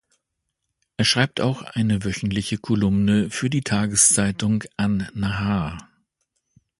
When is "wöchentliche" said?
2.03-2.57